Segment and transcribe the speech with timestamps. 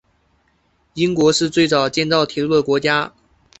[0.95, 3.13] 英国是最早建造铁路的国家。